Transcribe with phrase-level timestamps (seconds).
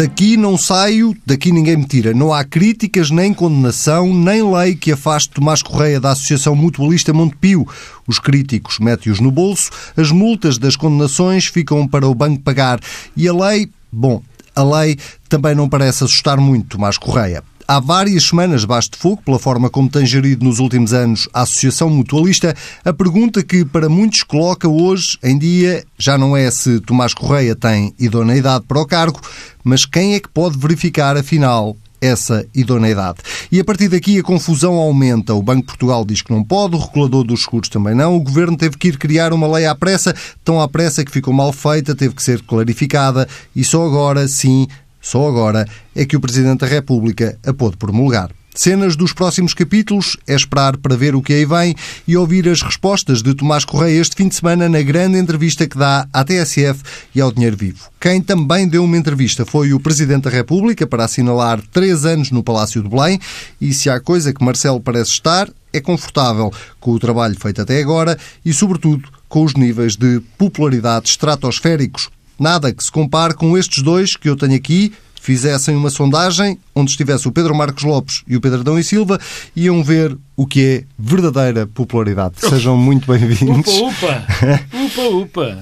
[0.00, 2.14] Daqui não saio, daqui ninguém me tira.
[2.14, 7.68] Não há críticas, nem condenação, nem lei que afaste Tomás Correia da Associação Mutualista Montepio.
[8.06, 12.80] Os críticos metem-os no bolso, as multas das condenações ficam para o banco pagar.
[13.14, 14.22] E a lei, bom,
[14.56, 14.96] a lei
[15.28, 17.44] também não parece assustar muito Tomás Correia.
[17.72, 21.88] Há várias semanas de fogo, pela forma como tem gerido nos últimos anos a Associação
[21.88, 22.52] Mutualista,
[22.84, 27.54] a pergunta que para muitos coloca hoje em dia já não é se Tomás Correia
[27.54, 29.20] tem idoneidade para o cargo,
[29.62, 33.18] mas quem é que pode verificar, afinal, essa idoneidade.
[33.52, 35.32] E a partir daqui a confusão aumenta.
[35.32, 38.16] O Banco de Portugal diz que não pode, o regulador dos seguros também não.
[38.16, 40.12] O governo teve que ir criar uma lei à pressa,
[40.42, 44.66] tão à pressa que ficou mal feita, teve que ser clarificada e só agora, sim,
[45.00, 48.30] só agora é que o Presidente da República a pôde promulgar.
[48.54, 51.74] Cenas dos próximos capítulos é esperar para ver o que aí vem
[52.06, 55.78] e ouvir as respostas de Tomás Correia este fim de semana na grande entrevista que
[55.78, 56.82] dá à TSF
[57.14, 57.88] e ao Dinheiro Vivo.
[58.00, 62.42] Quem também deu uma entrevista foi o Presidente da República para assinalar três anos no
[62.42, 63.20] Palácio de Belém
[63.60, 67.80] e se há coisa que Marcelo parece estar, é confortável com o trabalho feito até
[67.80, 73.82] agora e, sobretudo, com os níveis de popularidade estratosféricos Nada que se compare com estes
[73.82, 78.34] dois que eu tenho aqui, fizessem uma sondagem onde estivesse o Pedro Marcos Lopes e
[78.34, 79.20] o Pedro Adão e Silva,
[79.54, 82.36] iam ver o que é verdadeira popularidade.
[82.48, 83.70] Sejam muito bem-vindos.
[83.74, 84.24] Upa, upa!
[84.72, 85.58] Upa, upa!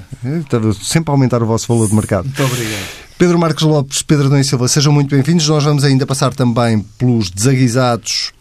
[0.80, 2.26] Sempre a aumentar o vosso valor de mercado.
[2.26, 2.86] Muito obrigado.
[3.18, 5.48] Pedro Marcos Lopes, Pedro Adão e Silva, sejam muito bem-vindos.
[5.48, 8.32] Nós vamos ainda passar também pelos desaguisados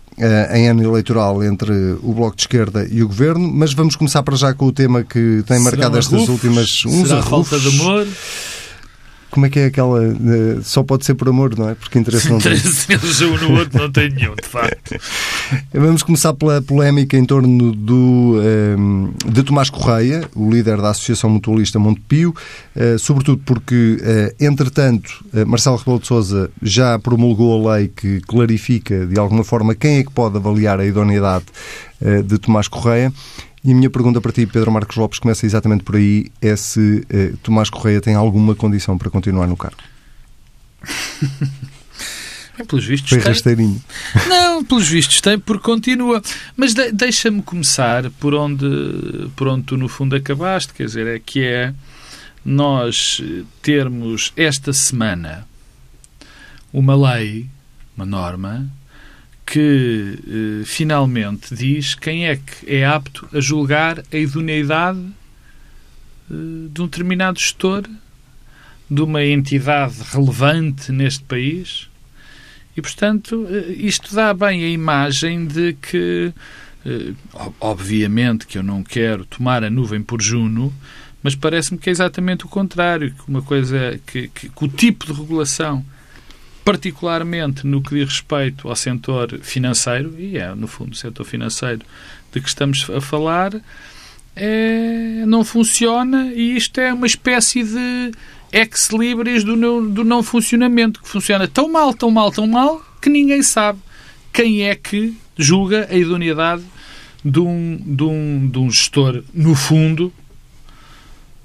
[0.53, 4.35] em ano eleitoral entre o Bloco de Esquerda e o Governo, mas vamos começar para
[4.35, 6.85] já com o tema que tem marcado estas últimas...
[6.85, 8.07] Uns Será falta de amor?
[9.29, 9.99] Como é que é aquela.
[9.99, 11.75] Uh, só pode ser por amor, não é?
[11.75, 12.53] Porque interesse não tem.
[12.57, 14.95] Interesse um no outro não tem nenhum, de facto.
[15.73, 18.39] Vamos começar pela polémica em torno do,
[18.77, 22.33] um, de Tomás Correia, o líder da Associação Mutualista Montepio,
[22.75, 29.05] uh, sobretudo porque, uh, entretanto, Marcelo Rebelo de Souza já promulgou a lei que clarifica,
[29.05, 31.45] de alguma forma, quem é que pode avaliar a idoneidade
[32.25, 33.11] de Tomás Correia.
[33.67, 37.05] E a minha pergunta para ti, Pedro Marcos Lopes, começa exatamente por aí: é se
[37.09, 39.75] eh, Tomás Correia tem alguma condição para continuar no cargo?
[42.57, 43.27] Bem, pelos vistos Foi tem.
[43.27, 43.83] rasteirinho.
[44.29, 46.21] Não, pelos vistos tem, porque continua.
[46.55, 48.65] Mas de, deixa-me começar por onde,
[49.35, 51.73] por onde tu, no fundo, acabaste, quer dizer, é que é
[52.45, 53.21] nós
[53.61, 55.45] termos esta semana
[56.71, 57.47] uma lei,
[57.97, 58.71] uma norma,
[59.47, 66.33] que eh, finalmente diz quem é que é apto a julgar a idoneidade eh,
[66.69, 67.83] de um determinado gestor,
[68.91, 71.89] de uma entidade relevante neste país.
[72.75, 76.33] E, portanto, eh, isto dá bem a imagem de que,
[77.59, 80.73] obviamente, que eu não quero tomar a nuvem por Juno,
[81.23, 85.05] mas parece-me que é exatamente o contrário, que uma coisa que, que, que o tipo
[85.05, 85.85] de regulação
[86.67, 91.79] particularmente no que diz respeito ao setor financeiro, e é, no fundo, o setor financeiro
[92.29, 93.53] de que estamos a falar,
[94.35, 98.11] é, não funciona e isto é uma espécie de
[98.51, 99.55] ex-libris do,
[99.87, 103.79] do não funcionamento, que funciona tão mal, tão mal, tão mal, que ninguém sabe
[104.33, 106.63] quem é que julga a idoneidade
[107.23, 110.11] de um, de um, de um gestor, no fundo,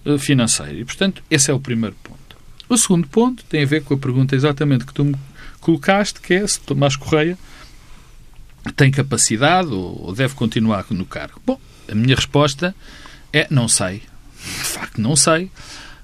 [0.04, 0.80] eh, financeiro.
[0.80, 2.21] E, portanto, esse é o primeiro ponto.
[2.72, 5.14] O segundo ponto tem a ver com a pergunta exatamente que tu me
[5.60, 7.36] colocaste, que é se Tomás Correia
[8.74, 11.38] tem capacidade ou deve continuar no cargo.
[11.44, 12.74] Bom, a minha resposta
[13.30, 13.96] é não sei.
[13.98, 15.50] De facto, não sei.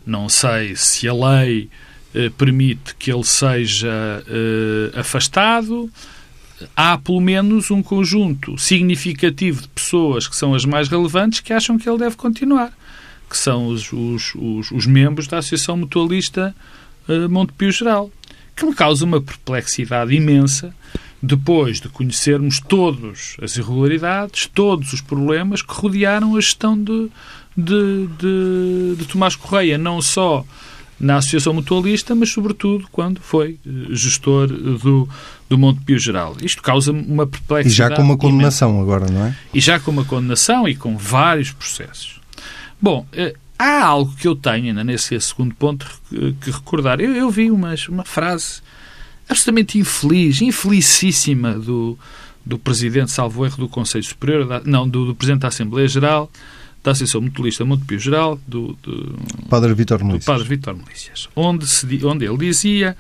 [0.05, 1.71] Não sei se a lei
[2.15, 5.91] eh, permite que ele seja eh, afastado.
[6.77, 11.79] Há pelo menos um conjunto significativo de pessoas que são as mais relevantes que acham
[11.79, 12.78] que ele deve continuar
[13.28, 16.55] que são os, os, os, os membros da Associação Mutualista
[17.09, 18.11] uh, Montepio Geral,
[18.56, 20.75] que me causa uma perplexidade imensa
[21.23, 27.11] depois de conhecermos todas as irregularidades, todos os problemas que rodearam a gestão de,
[27.56, 30.44] de, de, de Tomás Correia, não só
[30.99, 35.08] na Associação Mutualista, mas sobretudo quando foi eh, gestor do,
[35.49, 36.37] do Montepio Geral.
[36.43, 37.73] Isto causa uma perplexidade.
[37.73, 38.82] E já com uma condenação imensa.
[38.82, 39.37] agora, não é?
[39.55, 42.18] E já com uma condenação e com vários processos.
[42.80, 45.86] Bom, eh, há algo que eu tenho ainda nesse segundo ponto
[46.40, 47.00] que recordar.
[47.00, 48.60] Eu, eu vi uma, uma frase
[49.28, 51.98] absolutamente infeliz, infelicíssima do,
[52.44, 56.30] do Presidente, salvo erro, do Conselho Superior, da, não, do, do Presidente da Assembleia Geral,
[56.82, 59.19] da Associação Mutualista Montepio Geral, do, do
[59.50, 60.25] Padre Vitor Melícias.
[60.25, 62.96] Padre Vitor Melícias, onde, se, onde ele dizia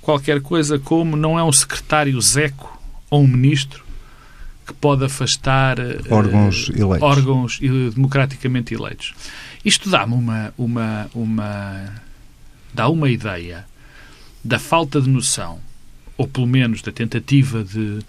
[0.00, 2.78] qualquer coisa como não é um secretário Zeco
[3.08, 3.84] ou um ministro
[4.66, 5.76] que pode afastar
[6.08, 7.02] órgãos uh, eleitos.
[7.02, 7.60] órgãos
[7.94, 9.14] democraticamente eleitos.
[9.64, 12.02] Isto dá-me uma, uma, uma,
[12.72, 13.64] dá uma ideia
[14.44, 15.60] da falta de noção,
[16.16, 18.00] ou pelo menos da tentativa de,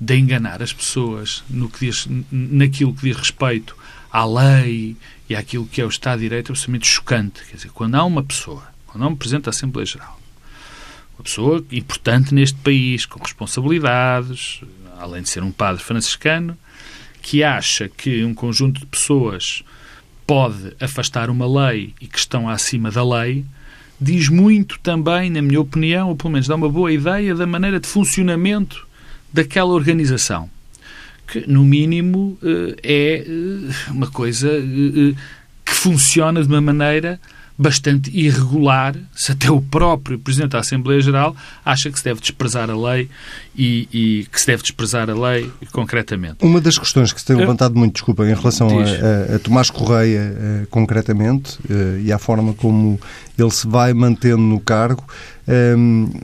[0.00, 3.76] de enganar as pessoas no que diz, naquilo que diz respeito
[4.10, 4.96] à lei
[5.28, 7.42] e àquilo que é o Estado de Direito, é absolutamente chocante.
[7.48, 10.18] Quer dizer, quando há uma pessoa, quando há um Presidente da Assembleia Geral,
[11.18, 14.60] uma pessoa importante neste país, com responsabilidades,
[14.98, 16.56] além de ser um padre franciscano,
[17.22, 19.64] que acha que um conjunto de pessoas
[20.26, 23.44] pode afastar uma lei e que estão acima da lei,
[24.00, 27.80] diz muito também, na minha opinião, ou pelo menos dá uma boa ideia da maneira
[27.80, 28.86] de funcionamento
[29.32, 30.50] daquela organização.
[31.26, 35.14] Que, no mínimo, eh, é eh, uma coisa eh,
[35.64, 37.20] que funciona de uma maneira
[37.58, 42.70] bastante irregular, se até o próprio Presidente da Assembleia Geral acha que se deve desprezar
[42.70, 43.08] a lei
[43.56, 46.38] e, e que se deve desprezar a lei concretamente.
[46.42, 49.70] Uma das questões que se tem levantado muito, desculpa, em relação a, a, a, Tomás
[49.70, 53.00] Correia uh, concretamente uh, e à forma como
[53.38, 55.04] ele se vai mantendo no cargo,
[55.48, 56.20] um, ehm,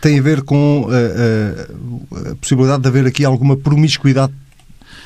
[0.00, 4.32] tem a ver com a, eh, a possibilidade de haver aqui alguma promiscuidade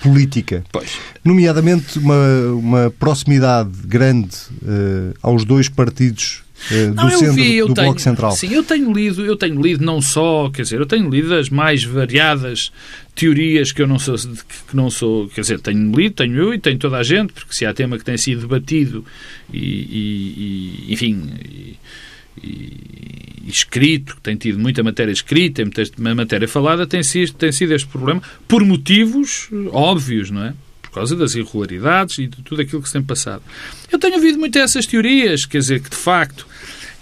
[0.05, 0.63] política.
[0.71, 0.99] Pois.
[1.25, 7.73] Nomeadamente uma, uma proximidade grande uh, aos dois partidos uh, do não, centro vi, do
[7.73, 8.33] tenho, Bloco Central.
[8.33, 11.49] Sim, eu tenho lido, eu tenho lido não só, quer dizer, eu tenho lido as
[11.49, 12.71] mais variadas
[13.15, 16.59] teorias que eu não sou, que não sou, quer dizer, tenho lido, tenho eu e
[16.59, 19.05] tenho toda a gente, porque se há tema que tem sido debatido
[19.51, 21.79] e, e, e enfim, e,
[22.43, 27.53] e, escrito, que tem tido muita matéria escrita e muita matéria falada, tem sido, tem
[27.53, 30.55] sido este problema por motivos óbvios, não é?
[30.83, 33.43] Por causa das irregularidades e de tudo aquilo que se tem passado.
[33.91, 36.47] Eu tenho ouvido muito essas teorias, quer dizer, que de facto,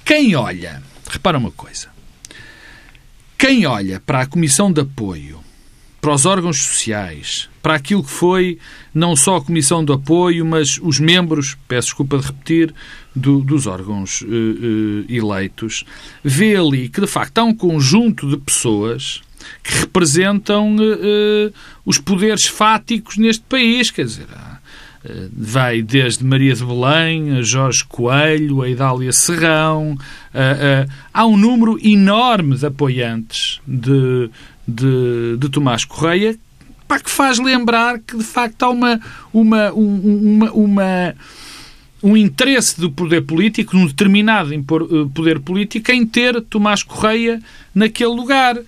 [0.04, 1.88] quem olha, repara uma coisa,
[3.38, 5.41] quem olha para a Comissão de Apoio
[6.02, 8.58] para os órgãos sociais, para aquilo que foi
[8.92, 12.74] não só a Comissão de Apoio, mas os membros, peço desculpa de repetir,
[13.14, 15.84] do, dos órgãos uh, uh, eleitos,
[16.24, 19.22] vê ali que de facto há um conjunto de pessoas
[19.62, 21.52] que representam uh,
[21.86, 24.26] os poderes fáticos neste país, quer dizer,
[25.32, 29.96] vai desde Maria de Belém, a Jorge Coelho, a Idália Serrão.
[31.12, 34.30] há um número enorme de apoiantes de,
[34.66, 36.36] de, de Tomás Correia,
[36.86, 39.00] pá, que faz lembrar que de facto há uma,
[39.32, 41.14] uma, uma, uma
[42.02, 44.58] um interesse do poder político, um determinado eh,
[45.14, 47.40] poder político, em ter Tomás Correia
[47.74, 48.58] naquele lugar.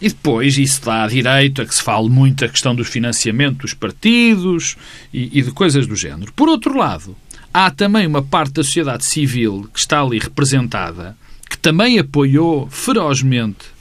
[0.00, 3.72] E depois isso dá direito a que se fale muito a questão do financiamento dos
[3.72, 4.76] partidos
[5.14, 6.32] e, e, de coisas do género.
[6.32, 7.16] Por outro lado,
[7.54, 11.16] há também uma parte da sociedade civil que está ali representada,
[11.48, 13.71] que também apoiou ferozmente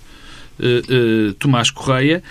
[0.59, 2.23] uh, Tomás Correia,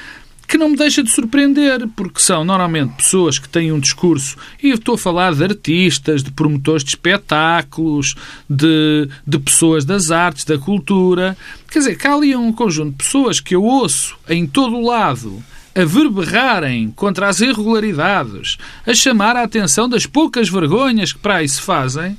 [0.51, 4.71] que não me deixa de surpreender, porque são normalmente pessoas que têm um discurso, e
[4.71, 8.17] eu estou a falar de artistas, de promotores de espetáculos,
[8.49, 11.37] de, de pessoas das artes, da cultura.
[11.71, 14.85] Quer dizer, que há ali um conjunto de pessoas que eu ouço em todo o
[14.85, 15.41] lado
[15.73, 21.49] a verberrarem contra as irregularidades, a chamar a atenção das poucas vergonhas que para aí
[21.49, 22.19] se fazem,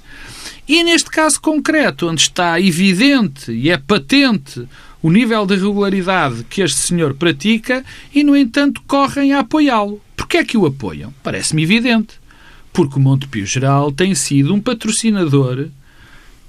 [0.65, 4.65] e neste caso concreto, onde está evidente e é patente
[5.01, 10.01] o nível de regularidade que este senhor pratica e, no entanto, correm a apoiá-lo.
[10.15, 11.13] Porquê é que o apoiam?
[11.23, 12.21] Parece-me evidente.
[12.71, 15.67] Porque o Montepio Geral tem sido um patrocinador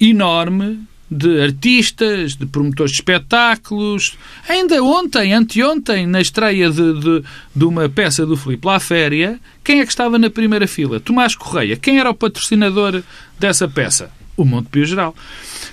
[0.00, 0.80] enorme
[1.12, 4.16] de artistas, de promotores de espetáculos.
[4.49, 9.80] Ainda ontem, anteontem, na estreia de, de, de uma peça do Filipe La Féria, quem
[9.80, 10.99] é que estava na primeira fila?
[10.99, 11.76] Tomás Correia.
[11.76, 13.02] Quem era o patrocinador
[13.38, 14.11] dessa peça?
[14.37, 15.14] O Montepio Geral.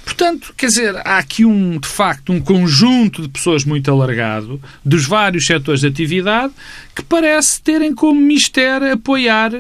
[0.10, 5.06] Portanto, quer dizer, há aqui um, de facto, um conjunto de pessoas muito alargado, dos
[5.06, 6.52] vários setores de atividade,
[6.96, 9.52] que parece terem como mistério apoiar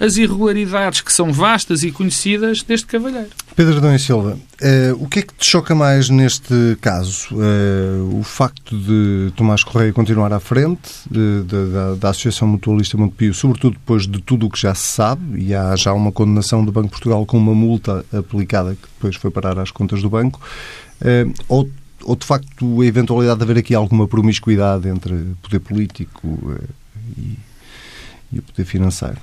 [0.00, 3.28] as irregularidades que são vastas e conhecidas deste cavalheiro.
[3.58, 7.26] Pedro Adão e Silva, uh, o que é que te choca mais neste caso?
[7.32, 12.96] Uh, o facto de Tomás Correia continuar à frente de, de, da, da, Associação Mutualista
[12.96, 16.64] Montepio, sobretudo depois de tudo o que já se sabe, e há já uma condenação
[16.64, 20.08] do Banco de Portugal com uma multa aplicada que depois foi parar às contas do
[20.08, 20.40] banco,
[21.02, 21.68] uh, ou,
[22.04, 26.56] ou de facto a eventualidade de haver aqui alguma promiscuidade entre poder político
[27.16, 27.36] e,
[28.34, 29.18] e o poder financeiro?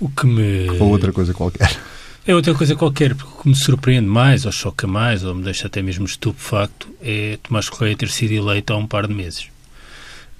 [0.00, 0.70] O que me...
[0.80, 1.78] Ou outra coisa qualquer.
[2.26, 5.44] É outra coisa qualquer, porque o que me surpreende mais, ou choca mais, ou me
[5.44, 9.46] deixa até mesmo estupefacto, é Tomás Correia ter sido eleito há um par de meses.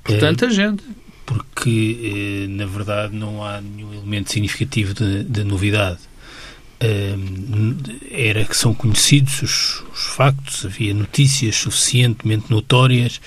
[0.02, 0.82] Por tanta é, gente.
[1.24, 5.98] Porque, eh, na verdade, não há nenhum elemento significativo de, de novidade.
[6.80, 7.16] Eh,
[8.10, 13.20] era que são conhecidos os, os, factos, havia notícias suficientemente notórias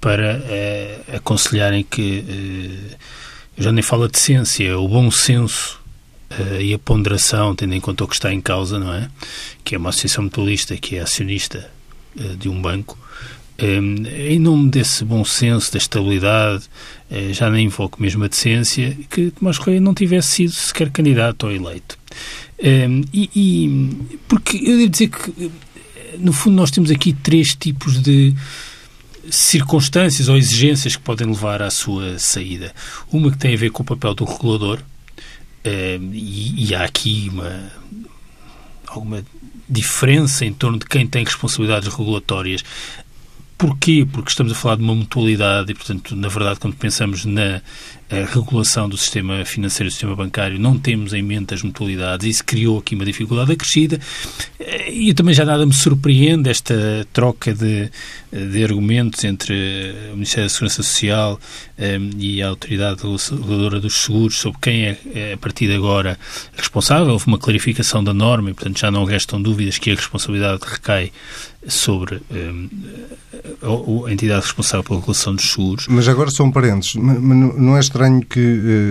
[0.00, 2.96] para uh, aconselharem que, uh,
[3.56, 5.81] eu já nem falo de ciência, o bom senso
[6.60, 9.08] e a ponderação, tendo em conta o que está em causa, não é?
[9.64, 11.70] Que é uma associação mutualista que é acionista
[12.38, 12.98] de um banco,
[13.58, 16.64] em nome desse bom senso, da estabilidade,
[17.32, 21.52] já nem invoco mesmo a decência, que Tomás Correia não tivesse sido sequer candidato ou
[21.52, 21.96] eleito.
[23.12, 25.50] E, e, porque eu devo dizer que,
[26.18, 28.34] no fundo, nós temos aqui três tipos de
[29.30, 32.74] circunstâncias ou exigências que podem levar à sua saída.
[33.12, 34.80] Uma que tem a ver com o papel do regulador,
[35.64, 37.70] e, e há aqui uma
[38.86, 39.24] alguma
[39.68, 42.62] diferença em torno de quem tem responsabilidades regulatórias.
[43.62, 44.04] Porquê?
[44.10, 47.62] Porque estamos a falar de uma mutualidade e, portanto, na verdade, quando pensamos na
[48.10, 52.26] regulação do sistema financeiro e do sistema bancário, não temos em mente as mutualidades.
[52.26, 54.00] Isso criou aqui uma dificuldade acrescida.
[54.88, 57.88] E também já nada me surpreende esta troca de,
[58.32, 59.54] de argumentos entre
[60.10, 61.40] o Ministério da Segurança Social
[61.78, 66.18] um, e a Autoridade Reguladora dos Seguros sobre quem é, é, a partir de agora,
[66.56, 67.12] responsável.
[67.12, 71.12] Houve uma clarificação da norma e, portanto, já não restam dúvidas que a responsabilidade recai
[71.68, 72.68] sobre um,
[73.62, 75.86] a, a, entidade responsável pela regulação dos seguros.
[75.88, 76.94] Mas agora são parentes.
[76.96, 78.40] Não é estranho que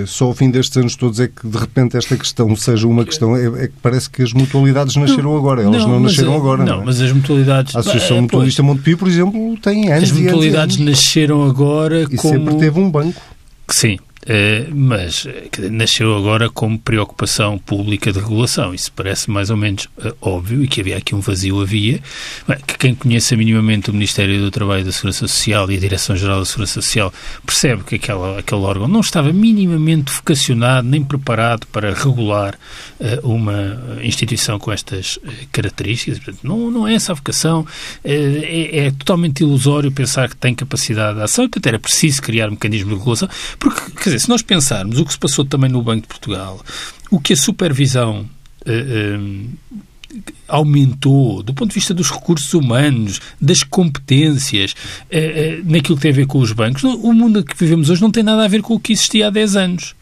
[0.04, 3.04] uh, só ao fim destes anos todos é que de repente esta questão seja uma
[3.04, 3.36] questão.
[3.36, 5.64] É, é que parece que as mutualidades nasceram não, agora.
[5.64, 6.64] Elas não, não nasceram agora.
[6.64, 6.86] Não, não é?
[6.86, 7.76] mas as mutualidades.
[7.76, 12.16] A Associação é, Mutualista Montepio, por exemplo, tem anos As mutualidades anos, nasceram agora e
[12.16, 12.34] como.
[12.34, 13.22] sempre teve um banco.
[13.70, 15.28] Sim, Uh, mas
[15.72, 18.74] nasceu agora como preocupação pública de regulação.
[18.74, 22.00] Isso parece mais ou menos uh, óbvio e que havia aqui um vazio, havia.
[22.48, 25.80] Bem, que quem conheça minimamente o Ministério do Trabalho e da Segurança Social e a
[25.80, 27.12] Direção-Geral da Segurança Social
[27.46, 32.60] percebe que aquela, aquele órgão não estava minimamente vocacionado nem preparado para regular
[33.00, 35.18] uh, uma instituição com estas
[35.52, 36.20] características.
[36.20, 37.66] Portanto, não, não é essa a vocação.
[38.04, 42.48] É, é, totalmente ilusório pensar que tem capacidade de ação e, portanto, era preciso criar
[42.48, 45.82] um mecanismo de regulação, porque dizer, se nós pensarmos o que se passou também no
[45.82, 46.64] Banco de Portugal,
[47.10, 48.30] o que a supervisão
[48.66, 56.02] uh, uh, aumentou do ponto de vista dos recursos humanos, das competências, uh, naquilo que
[56.02, 58.48] tem a ver com os bancos, o mundo que vivemos hoje não tem nada a
[58.48, 59.96] ver com o que existia há 10 anos.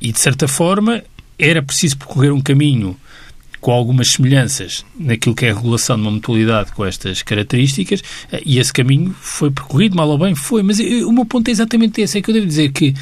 [0.00, 1.02] e, de certa forma,
[1.38, 2.96] era preciso percorrer um caminho
[3.60, 8.42] com algumas semelhanças naquilo que é a regulação de uma mutualidade com estas características, eh,
[8.44, 10.62] e esse caminho foi percorrido, mal ou bem foi.
[10.62, 12.94] Mas eh, o meu ponto é exatamente esse: é que eu devo dizer que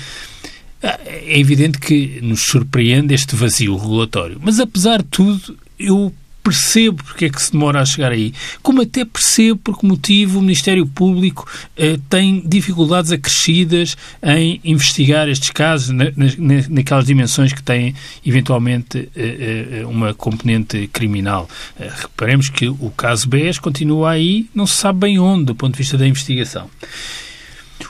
[0.83, 6.13] eh, é evidente que nos surpreende este vazio regulatório, mas apesar de tudo, eu
[6.45, 10.39] percebo porque é que se demora a chegar aí, como até percebo por que motivo
[10.39, 17.53] o Ministério Público eh, tem dificuldades acrescidas em investigar estes casos na, na, naquelas dimensões
[17.53, 21.49] que têm eventualmente eh, eh, uma componente criminal.
[21.81, 25.73] Eh, reparemos que o caso BES continua aí, não se sabe bem onde, do ponto
[25.73, 26.69] de vista da investigação.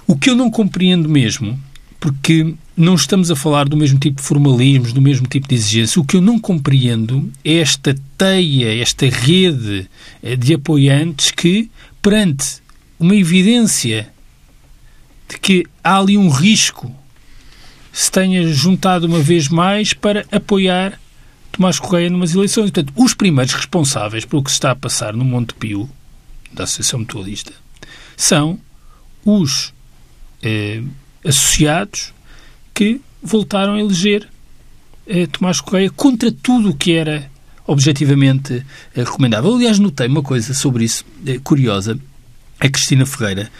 [0.06, 1.58] O que eu não compreendo mesmo,
[2.04, 5.99] porque não estamos a falar do mesmo tipo de formalismos, do mesmo tipo de exigência.
[5.99, 9.88] O que eu não compreendo é esta teia, esta rede
[10.23, 11.70] eh, de apoiantes que,
[12.02, 12.61] perante
[13.00, 14.12] uma evidência
[15.30, 16.94] de que há ali um risco,
[17.90, 21.00] se tenha juntado uma vez mais para apoiar
[21.52, 22.70] Tomás Correia numas eleições.
[22.70, 25.88] Portanto, os primeiros responsáveis pelo que se está a passar no Monte Pio,
[26.52, 27.54] da Associação Mutualista,
[28.14, 28.61] são
[29.25, 29.73] os
[30.42, 30.82] eh,
[31.25, 32.12] associados
[32.73, 34.28] que voltaram a eleger
[35.07, 37.31] eh, Tomás Correia contra tudo o que era
[37.66, 38.64] objetivamente
[38.95, 39.54] eh, recomendável.
[39.54, 41.99] Aliás, notei uma coisa sobre isso eh, curiosa.
[42.61, 43.50] A Cristina Ferreira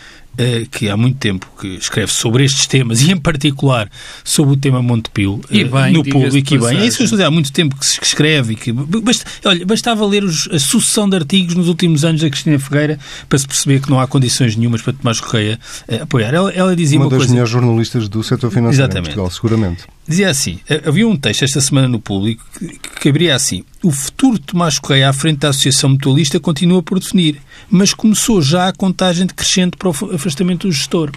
[0.71, 3.91] que há muito tempo que escreve sobre estes temas e, em particular,
[4.23, 6.79] sobre o tema Montepio e eh, bem, no público e bem.
[6.79, 8.73] É isso que eu estou a dizer, há muito tempo que se escreve e que...
[8.73, 12.99] Basta, olha, bastava ler os, a sucessão de artigos nos últimos anos da Cristina Ferreira
[13.29, 16.35] para se perceber que não há condições nenhumas para Tomás Correia uh, apoiar.
[16.35, 17.33] Ela, ela dizia uma, uma das coisa...
[17.33, 19.13] melhores jornalistas do setor financeiro Exatamente.
[19.13, 19.85] em Portugal, seguramente.
[20.07, 24.39] Dizia assim, havia um texto esta semana no público que, que abria assim, o futuro
[24.39, 28.73] de Tomás Correia à frente da Associação Mutualista continua por definir, mas começou já a
[28.73, 31.13] contagem decrescente para o afastamento do gestor.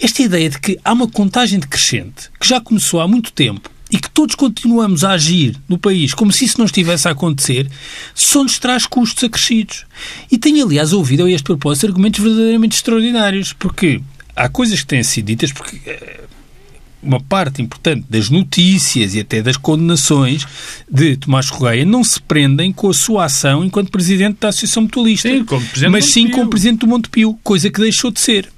[0.00, 3.98] Esta ideia de que há uma contagem decrescente que já começou há muito tempo e
[3.98, 7.70] que todos continuamos a agir no país como se isso não estivesse a acontecer,
[8.14, 9.84] só nos traz custos acrescidos.
[10.32, 14.00] E tenho, aliás, ouvido a este propósito argumentos verdadeiramente extraordinários, porque
[14.34, 16.20] há coisas que têm sido ditas, porque eh,
[17.04, 20.46] uma parte importante das notícias e até das condenações
[20.90, 25.28] de Tomás Correia não se prendem com a sua ação enquanto Presidente da Associação Mutualista,
[25.28, 25.44] sim,
[25.90, 28.48] mas sim como Presidente do Montepio, coisa que deixou de ser.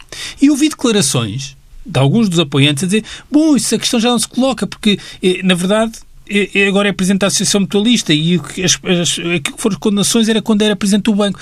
[0.40, 4.18] E ouvi declarações de alguns dos apoiantes a dizer bom, isso a questão já não
[4.18, 5.92] se coloca, porque, eh, na verdade,
[6.28, 10.42] eh, eh, agora é Presidente da Associação Mutualista e aquilo que foram as condenações era
[10.42, 11.38] quando era Presidente do Banco.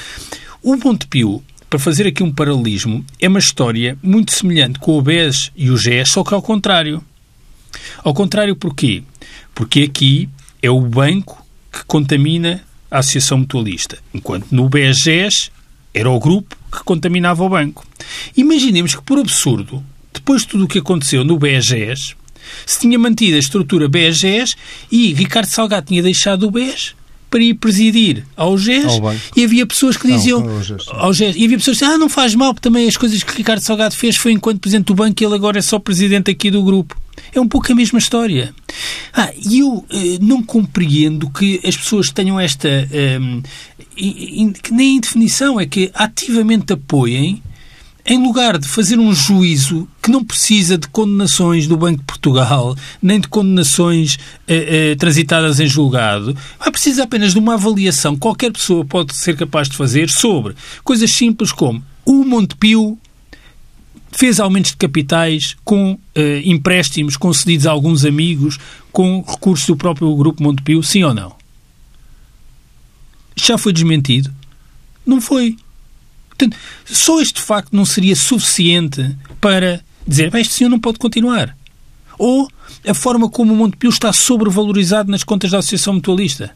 [0.62, 1.42] O Montepio
[1.74, 5.76] para fazer aqui um paralelismo, é uma história muito semelhante com o BES e o
[5.76, 7.02] GES, só que ao contrário.
[8.04, 9.02] Ao contrário porquê?
[9.52, 10.28] Porque aqui
[10.62, 15.50] é o banco que contamina a Associação Mutualista, enquanto no BES-GES
[15.92, 17.84] Era o grupo que contaminava o banco.
[18.36, 22.14] Imaginemos que, por absurdo, depois de tudo o que aconteceu no BEGES,
[22.64, 24.54] se tinha mantido a estrutura BEGES
[24.92, 26.94] e Ricardo Salgado tinha deixado o BES
[27.34, 30.90] para ir presidir ao GES Ao e havia pessoas que Não, diziam ao GES, sim.
[30.92, 33.20] ao GES, e havia pessoas que diziam, ah, não faz mal, porque também as coisas
[33.24, 36.30] que Ricardo Salgado fez foi enquanto presidente do banco e ele agora é só presidente
[36.30, 36.96] aqui do grupo.
[37.34, 38.54] É um pouco a mesma história.
[39.12, 42.68] Ah, e eu eh, não compreendo que as pessoas tenham esta.
[42.92, 43.40] ehm,
[43.96, 47.42] in- in- que nem indefinição, é que ativamente apoiem,
[48.06, 52.76] em lugar de fazer um juízo que não precisa de condenações do Banco de Portugal,
[53.00, 58.20] nem de condenações eh, eh, transitadas em julgado, vai precisar apenas de uma avaliação que
[58.20, 62.98] qualquer pessoa pode ser capaz de fazer sobre coisas simples como o Montepio
[64.12, 68.58] fez aumentos de capitais com eh, empréstimos concedidos a alguns amigos
[68.92, 71.34] com recursos do próprio Grupo Montepio, sim ou não?
[73.34, 74.30] Já foi desmentido?
[75.04, 75.56] Não foi.
[76.36, 81.56] Portanto, só este facto não seria suficiente para dizer "Bem, este senhor não pode continuar.
[82.18, 82.48] Ou
[82.86, 86.50] a forma como o Montepio está sobrevalorizado nas contas da Associação Mutualista.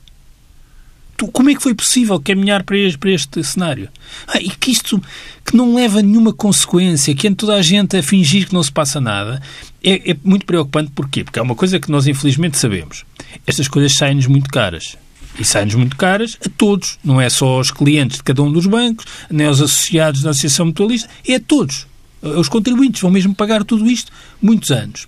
[1.16, 3.88] Tu- Como é que foi possível caminhar para este, para este cenário?
[4.26, 5.02] Ah, e que isto
[5.44, 8.62] que não leva a nenhuma consequência, que anda toda a gente a fingir que não
[8.62, 9.42] se passa nada,
[9.82, 10.92] é, é muito preocupante.
[10.94, 11.24] Porquê?
[11.24, 13.04] Porque é uma coisa que nós infelizmente sabemos.
[13.46, 14.96] Estas coisas saem-nos muito caras.
[15.38, 16.98] E saem-nos muito caras a todos.
[17.04, 20.66] Não é só aos clientes de cada um dos bancos, nem aos associados da Associação
[20.66, 21.86] Mutualista, é a todos.
[22.20, 24.10] Os contribuintes vão mesmo pagar tudo isto
[24.42, 25.06] muitos anos.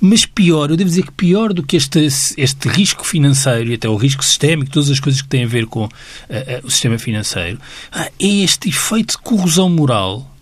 [0.00, 1.98] Mas pior, eu devo dizer que pior do que este,
[2.36, 5.66] este risco financeiro e até o risco sistémico, todas as coisas que têm a ver
[5.66, 5.88] com
[6.28, 7.58] eh, eh, o sistema financeiro,
[7.90, 10.32] ah, é este efeito de corrosão moral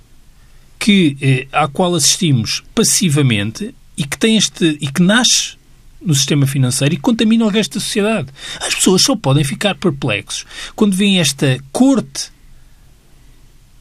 [0.79, 5.60] que, eh, à qual assistimos passivamente e que, tem este, e que nasce
[6.01, 8.29] no sistema financeiro e contamina o resto da sociedade.
[8.61, 12.31] As pessoas só podem ficar perplexos quando veem esta corte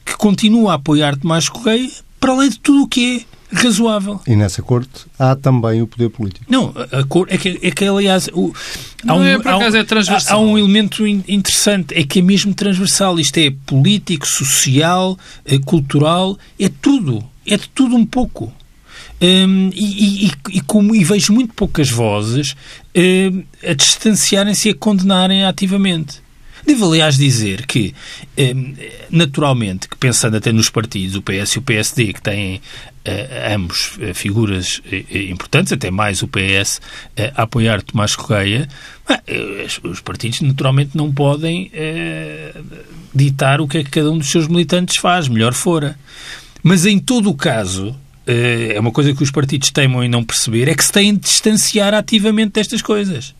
[0.05, 4.19] que continua a apoiar Tomás Correia para além de tudo o que é razoável.
[4.27, 6.45] E nessa corte há também o poder político.
[6.49, 8.53] Não, a, a cor é que, é que aliás, o,
[9.03, 10.39] Não é, por acaso, é transversal.
[10.39, 13.19] Há, há um elemento in- interessante, é que é mesmo transversal.
[13.19, 17.23] Isto é político, social, eh, cultural, é tudo.
[17.47, 18.53] É de tudo um pouco.
[19.21, 22.55] Hum, e, e- e como, e vejo muito poucas vozes
[22.95, 26.21] hum, a distanciarem-se e a condenarem ativamente.
[26.65, 27.93] Devo, aliás, dizer que,
[28.37, 28.73] hum,
[29.09, 32.61] naturalmente, que pensando até nos partidos, o PS e o PSD, que têm
[33.03, 36.79] eh, ambos eh, figuras eh, importantes, até mais o PS,
[37.35, 38.67] a apoiar Tomás Correia,
[39.65, 41.71] os- os partidos naturalmente não podem
[43.13, 45.97] ditar o que é que cada um dos seus militantes faz, melhor fora.
[46.61, 47.95] Mas em todo o caso,
[48.75, 51.21] é uma coisa que os partidos teimam em não perceber, é que se têm de
[51.21, 53.33] distanciar ativamente destas coisas.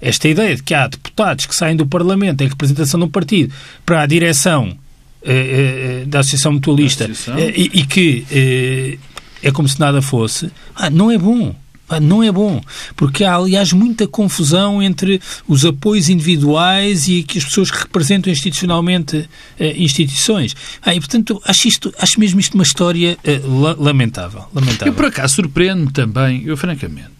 [0.00, 3.52] Esta ideia de que há deputados que saem do Parlamento em representação de um partido
[3.84, 4.76] para a direção
[5.22, 7.42] eh, eh, da Associação Mutualista Da Associação.
[7.42, 8.98] eh, e, e que eh,
[9.42, 11.54] é como se nada fosse, ah, não é bom.
[12.02, 12.60] Não é bom,
[12.96, 18.32] porque há, aliás, muita confusão entre os apoios individuais e que as pessoas que representam
[18.32, 20.54] institucionalmente eh, instituições.
[20.82, 24.44] Ah, e, portanto, acho, isto, acho mesmo isto uma história eh, la- lamentável.
[24.54, 24.88] lamentável.
[24.88, 27.10] Eu, por acaso, surpreendo-me também, eu francamente.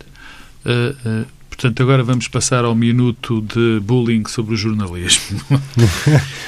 [0.65, 5.41] eh, eh, portanto, agora vamos passar ao minuto de bullying sobre o jornalismo.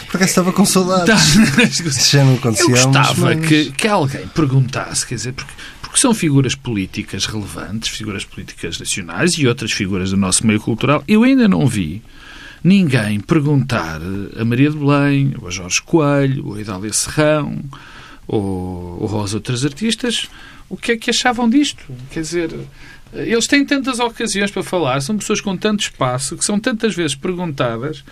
[0.06, 1.06] Por acaso estava com saudades.
[1.06, 2.00] Tá.
[2.10, 3.46] Já não Eu gostava semanas.
[3.48, 5.52] que, que alguém perguntasse, quer dizer, porque,
[5.90, 11.02] porque são figuras políticas relevantes, figuras políticas nacionais e outras figuras do nosso meio cultural.
[11.08, 12.00] Eu ainda não vi
[12.62, 14.00] ninguém perguntar
[14.38, 17.60] a Maria de Belém, ou a Jorge Coelho, ou a Idália Serrão,
[18.28, 20.28] ou, ou aos outros artistas,
[20.68, 21.82] o que é que achavam disto.
[22.12, 22.56] Quer dizer,
[23.12, 27.14] eles têm tantas ocasiões para falar, são pessoas com tanto espaço, que são tantas vezes
[27.14, 28.04] perguntadas,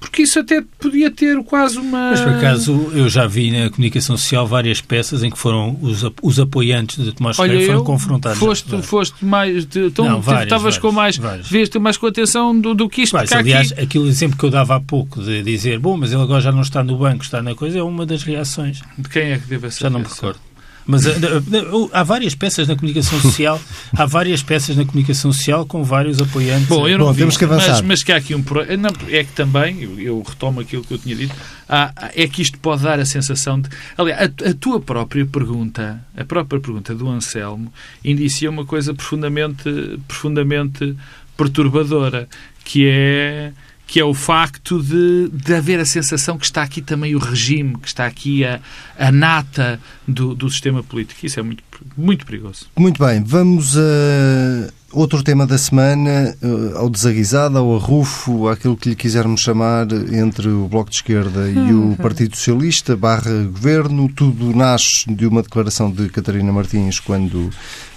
[0.00, 2.10] porque isso até podia ter quase uma...
[2.10, 6.04] Mas, por acaso, eu já vi na comunicação social várias peças em que foram os,
[6.22, 8.38] os apoiantes de Tomás Olha, Correia foram confrontados.
[8.38, 8.82] foste, Já.
[8.82, 9.64] foste mais.
[9.64, 11.16] De, então, Não, várias, estavas com mais.
[11.16, 11.48] várias.
[11.48, 13.16] Veste mais com atenção do, do que isto.
[13.16, 16.40] Aliás, aqui, aquele exemplo que eu dava há pouco de dizer, bom, mas ele agora
[16.40, 18.82] já não está no banco, está na coisa, é uma das reações.
[18.98, 19.84] de quem é que deve ser?
[19.84, 20.38] Já não me recordo.
[20.86, 23.60] Mas eh, eh, há várias peças na comunicação social,
[23.96, 26.68] há várias peças na comunicação social com vários apoiantes.
[26.68, 27.70] Bom, eu não Bom, vi, temos que avançar.
[27.72, 30.84] Mas, mas que há aqui um pro- não, É que também, eu, eu retomo aquilo
[30.84, 31.34] que eu tinha dito,
[31.68, 33.68] há- é que isto pode dar a sensação de.
[33.98, 37.72] Aliás, a, a tua própria pergunta, a própria pergunta do Anselmo,
[38.04, 39.64] indicia uma coisa profundamente,
[40.06, 40.96] profundamente
[41.36, 42.28] perturbadora,
[42.64, 43.52] que é
[43.86, 47.76] que é o facto de, de haver a sensação que está aqui também o regime,
[47.78, 48.60] que está aqui a,
[48.98, 51.24] a nata do, do sistema político.
[51.24, 51.62] Isso é muito,
[51.96, 52.66] muito perigoso.
[52.76, 58.88] Muito bem, vamos a outro tema da semana, eh, ao desaguisado, ao arrufo, àquilo que
[58.88, 64.08] lhe quisermos chamar, entre o Bloco de Esquerda e o Partido Socialista, barra Governo.
[64.08, 67.50] Tudo nasce de uma declaração de Catarina Martins quando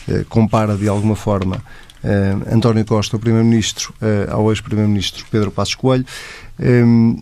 [0.09, 1.63] eh, compara de alguma forma
[2.03, 6.05] uh, António Costa, o Primeiro-Ministro, uh, ao ex-Primeiro-Ministro Pedro Passos Coelho.
[6.59, 7.21] Um,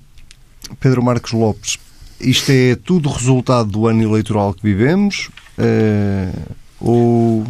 [0.80, 1.78] Pedro Marcos Lopes,
[2.20, 5.30] isto é tudo resultado do ano eleitoral que vivemos?
[5.58, 7.48] Uh, ou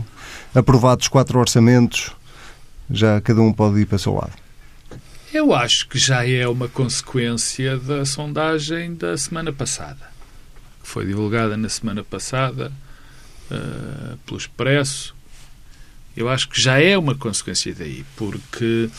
[0.54, 2.12] aprovados quatro orçamentos,
[2.90, 4.34] já cada um pode ir para o seu lado?
[5.34, 10.10] Eu acho que já é uma consequência da sondagem da semana passada,
[10.82, 12.72] que foi divulgada na semana passada
[13.52, 15.16] uh, pelo Expresso,
[16.18, 18.90] eu acho que já é uma consequência daí, porque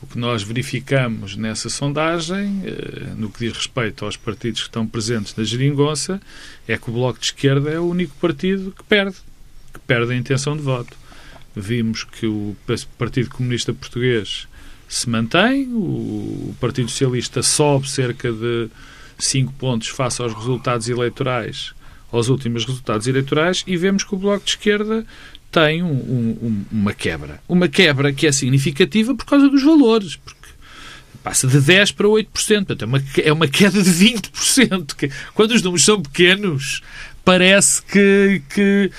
[0.00, 4.86] o que nós verificamos nessa sondagem, eh, no que diz respeito aos partidos que estão
[4.86, 6.20] presentes na geringonça,
[6.68, 9.16] é que o Bloco de Esquerda é o único partido que perde,
[9.74, 10.96] que perde a intenção de voto.
[11.54, 12.56] Vimos que o
[12.96, 14.46] Partido Comunista Português
[14.88, 18.70] se mantém, o Partido Socialista sobe cerca de
[19.18, 21.74] 5 pontos face aos resultados eleitorais,
[22.12, 25.04] aos últimos resultados eleitorais, e vemos que o Bloco de Esquerda
[25.50, 27.40] tem um, um, uma quebra.
[27.48, 30.48] Uma quebra que é significativa por causa dos valores, porque
[31.22, 32.26] passa de 10% para 8%.
[32.26, 35.10] Portanto, é uma, é uma queda de 20%.
[35.34, 36.82] Quando os números são pequenos,
[37.24, 38.90] parece que, que,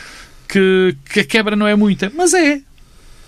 [0.47, 2.12] que, que a quebra não é muita.
[2.15, 2.62] Mas é.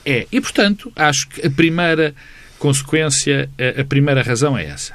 [0.06, 0.28] É.
[0.32, 2.16] E, portanto, acho que a primeira
[2.58, 4.94] consequência, a primeira razão é essa.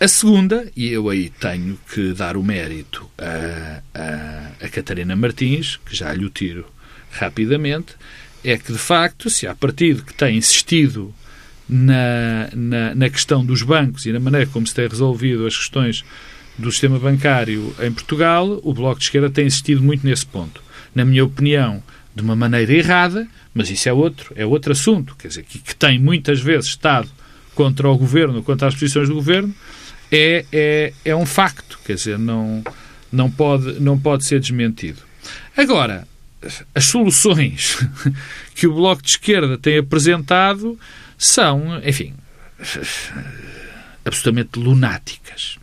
[0.00, 5.78] A segunda, e eu aí tenho que dar o mérito a, a, a Catarina Martins,
[5.86, 6.66] que já lhe o tiro
[7.12, 7.94] rapidamente,
[8.44, 11.14] é que, de facto, se há partido que tem insistido
[11.68, 16.04] na, na, na, questão dos bancos e na maneira como se tem resolvido as questões
[16.58, 20.62] do sistema bancário em Portugal, o Bloco de Esquerda tem insistido muito nesse ponto.
[20.94, 21.82] Na minha opinião,
[22.14, 25.74] de uma maneira errada, mas isso é outro, é outro assunto, quer dizer, que, que
[25.74, 27.08] tem muitas vezes estado
[27.54, 29.54] contra o governo, contra as posições do governo,
[30.10, 32.62] é, é, é um facto, quer dizer, não,
[33.10, 35.00] não, pode, não pode ser desmentido.
[35.56, 36.06] Agora,
[36.74, 37.78] as soluções
[38.54, 40.78] que o Bloco de Esquerda tem apresentado
[41.16, 42.14] são, enfim,
[44.04, 45.58] absolutamente lunáticas.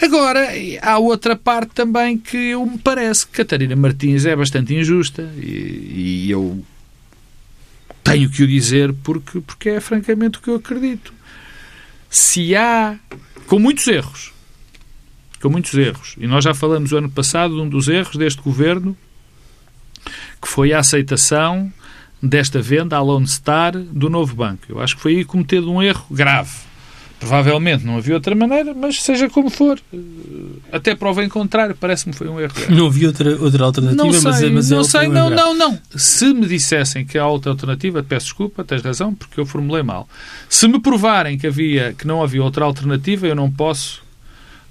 [0.00, 0.48] Agora,
[0.82, 6.26] há outra parte também que eu me parece que Catarina Martins é bastante injusta e,
[6.26, 6.64] e eu
[8.02, 11.14] tenho que o dizer porque, porque é francamente o que eu acredito.
[12.10, 12.98] Se há,
[13.46, 14.32] com muitos erros,
[15.40, 18.42] com muitos erros, e nós já falamos o ano passado de um dos erros deste
[18.42, 18.96] governo
[20.44, 21.72] que foi a aceitação
[22.22, 24.62] desta venda à Lone Star do novo banco.
[24.68, 26.52] Eu acho que foi aí cometido um erro grave.
[27.18, 29.98] Provavelmente não havia outra maneira, mas seja como for, eh,
[30.70, 32.52] até prova em contrário, parece-me que foi um erro.
[32.52, 32.74] Grave.
[32.74, 35.54] Não havia outra, outra alternativa, não sei, mas, é, mas não é sei, não, não,
[35.54, 35.78] não.
[35.96, 40.06] Se me dissessem que há outra alternativa, peço desculpa, tens razão, porque eu formulei mal.
[40.46, 44.03] Se me provarem que havia, que não havia outra alternativa, eu não posso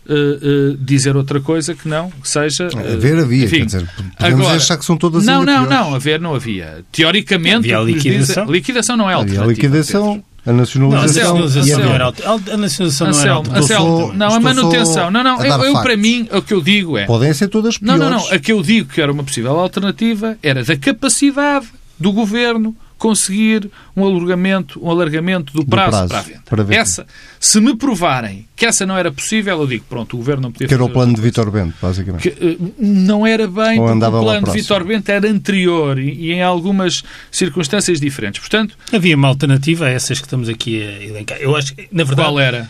[0.06, 2.68] Uh, uh, dizer outra coisa que não que seja.
[2.68, 5.70] Uh, haver havia, enfim, quer dizer, podemos agora, achar que são todas Não, não, piores.
[5.70, 6.84] não, haver não havia.
[6.92, 8.46] Teoricamente, havia a liquidação.
[8.46, 9.44] Diz, liquidação não é alternativa.
[9.44, 10.24] Havia a liquidação.
[10.46, 15.10] A nacionalização, não, a nacionalização, a nacionalização não era Anselmo, não, a manutenção.
[15.10, 17.06] Não, não, eu, eu para mim, o que eu digo é.
[17.06, 17.98] Podem ser todas piores.
[17.98, 18.30] Não, não, não.
[18.30, 23.70] A que eu digo que era uma possível alternativa era da capacidade do governo conseguir
[23.98, 26.42] um alargamento, um alargamento do prazo, do prazo para a venda.
[26.46, 27.06] Para essa,
[27.38, 30.70] se me provarem que essa não era possível, eu digo, pronto, o Governo não podia
[30.70, 32.30] Que era o plano de Vitor Bento, basicamente.
[32.30, 36.14] Que, uh, não era bem, Ou porque o plano de Vitor Bento era anterior e,
[36.14, 38.40] e, em algumas circunstâncias diferentes.
[38.40, 38.78] Portanto...
[38.94, 41.38] Havia uma alternativa a essas que estamos aqui a elencar.
[41.40, 42.30] Eu acho que, na verdade...
[42.30, 42.70] Qual era?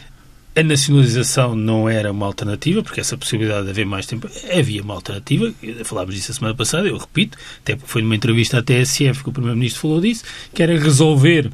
[0.55, 4.93] A nacionalização não era uma alternativa, porque essa possibilidade de haver mais tempo havia uma
[4.93, 5.51] alternativa.
[5.83, 9.29] Falámos disso a semana passada, eu repito, até porque foi numa entrevista à TSF que
[9.29, 11.49] o Primeiro-Ministro falou disso, que era resolver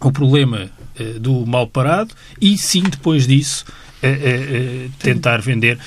[0.00, 3.64] o problema eh, do mal parado e sim, depois disso,
[4.02, 5.78] eh, eh, tentar vender.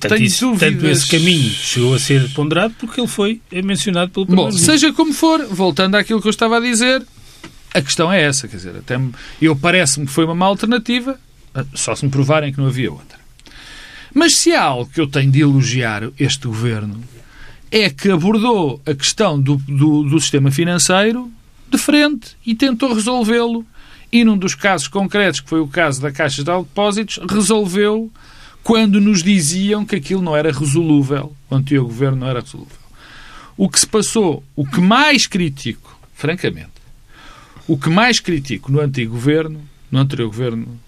[0.00, 4.66] Tanto, isso, tanto, esse caminho chegou a ser ponderado porque ele foi mencionado pelo Primeiro-Ministro.
[4.66, 7.02] Bom, seja como for, voltando àquilo que eu estava a dizer,
[7.72, 9.00] a questão é essa, quer dizer, até
[9.40, 11.18] eu parece-me que foi uma má alternativa,
[11.74, 13.18] só se me provarem que não havia outra.
[14.14, 17.02] Mas se há algo que eu tenho de elogiar este governo
[17.70, 21.30] é que abordou a questão do, do, do sistema financeiro
[21.70, 23.64] de frente e tentou resolvê-lo.
[24.12, 28.12] E num dos casos concretos, que foi o caso da Caixa de Depósitos, resolveu
[28.62, 32.76] quando nos diziam que aquilo não era resolúvel, o antigo governo não era resolúvel.
[33.56, 36.70] O que se passou, o que mais critico, francamente,
[37.66, 40.78] o que mais critico no antigo governo, no anterior governo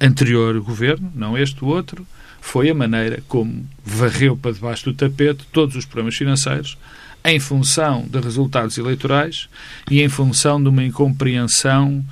[0.00, 2.06] anterior governo, não este, outro,
[2.40, 6.78] foi a maneira como varreu para debaixo do tapete todos os problemas financeiros
[7.24, 9.48] em função de resultados eleitorais
[9.90, 12.04] e em função de uma incompreensão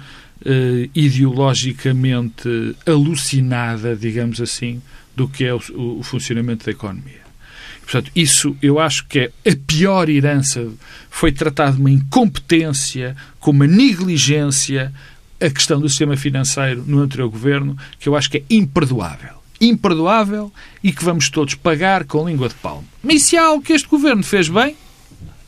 [0.45, 4.81] eh, ideologicamente alucinada, digamos assim,
[5.17, 5.61] do que é o,
[5.99, 7.27] o, funcionamento da economia.
[7.83, 10.69] Portanto, isso eu acho que é a pior herança.
[11.11, 14.93] Foi tratado de uma incompetência, com uma negligência,
[15.41, 19.39] a questão do sistema financeiro no anterior governo, que eu acho que é imperdoável.
[19.61, 22.87] Imperdoável e que vamos todos pagar com língua de palmo.
[23.03, 24.77] Mas se há algo que este governo fez bem,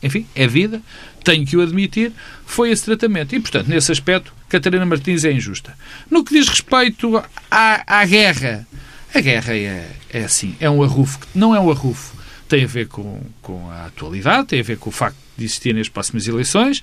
[0.03, 0.81] enfim, é vida,
[1.23, 2.13] tenho que o admitir,
[2.47, 3.35] foi esse tratamento.
[3.35, 5.77] E, portanto, nesse aspecto, Catarina Martins é injusta.
[6.11, 8.67] No que diz respeito à, à guerra,
[9.15, 12.17] a guerra é, é assim, é um arrufo, não é um arrufo,
[12.49, 15.81] tem a ver com, com a atualidade, tem a ver com o facto de existirem
[15.81, 16.83] as próximas eleições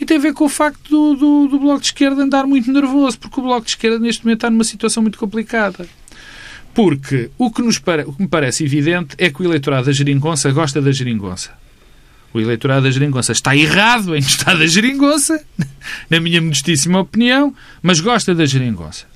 [0.00, 2.70] e tem a ver com o facto do, do, do Bloco de Esquerda andar muito
[2.70, 5.88] nervoso, porque o Bloco de Esquerda neste momento está numa situação muito complicada.
[6.74, 10.50] Porque o que, nos o que me parece evidente é que o eleitorado da geringonça
[10.50, 11.52] gosta da geringonça.
[12.34, 15.44] O eleitorado da geringonça está errado em gostar da geringonça,
[16.08, 19.06] na minha modestíssima opinião, mas gosta da geringonça.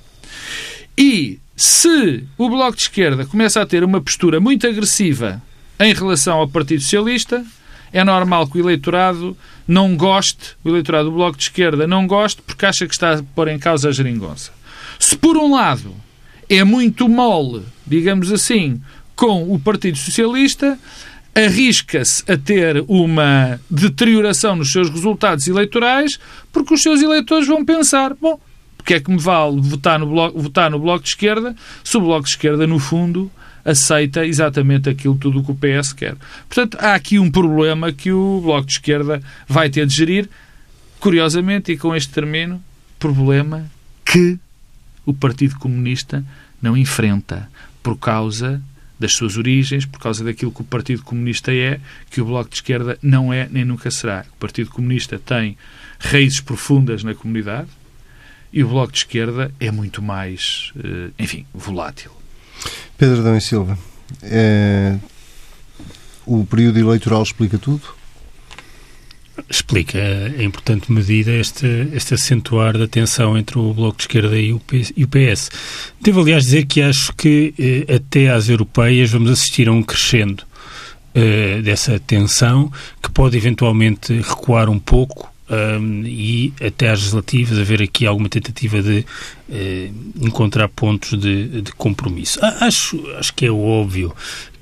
[0.95, 5.41] E se o Bloco de Esquerda começa a ter uma postura muito agressiva
[5.79, 7.43] em relação ao Partido Socialista,
[7.91, 12.41] é normal que o eleitorado não goste, o eleitorado do Bloco de Esquerda não goste
[12.41, 14.51] porque acha que está a pôr em causa a geringonça.
[14.99, 15.93] Se por um lado
[16.49, 18.81] é muito mole, digamos assim,
[19.15, 20.77] com o Partido Socialista,
[21.35, 26.19] arrisca-se a ter uma deterioração nos seus resultados eleitorais
[26.51, 28.39] porque os seus eleitores vão pensar, bom,
[28.77, 32.01] porque é que me vale votar no bloco, votar no bloco de Esquerda se o
[32.01, 33.29] Bloco de Esquerda, no fundo,
[33.67, 36.15] aceita exatamente aquilo tudo que o PS quer.
[36.47, 40.29] Portanto, há aqui um problema que o Bloco de Esquerda vai ter de gerir.
[41.01, 42.63] Curiosamente, e com este termino,
[42.97, 43.69] problema
[44.05, 44.39] que
[45.05, 46.25] o Partido Comunista
[46.61, 47.49] não enfrenta
[47.83, 48.61] por causa
[48.97, 52.55] das suas origens, por causa daquilo que o Partido Comunista é, que o Bloco de
[52.55, 54.25] Esquerda não é nem nunca será.
[54.33, 55.57] O Partido Comunista tem
[55.99, 57.67] raízes profundas na comunidade
[58.51, 62.11] e o Bloco de Esquerda é muito mais, eh, enfim, volátil.
[62.97, 63.77] Pedro Adão e Silva,
[64.23, 64.97] é...
[66.25, 67.83] o período eleitoral explica tudo?
[69.47, 69.99] Explica
[70.37, 74.59] em importante medida este, este acentuar da tensão entre o Bloco de Esquerda e o,
[74.59, 75.51] PS.
[76.01, 80.43] Devo, aliás, dizer que acho que eh, até às europeias vamos assistir a um crescendo
[81.13, 87.81] eh, dessa tensão que pode eventualmente recuar um pouco um, e até às legislativas haver
[87.81, 89.05] aqui alguma tentativa de
[89.49, 92.39] uh, encontrar pontos de, de, compromisso.
[92.61, 94.13] Acho, acho que é óbvio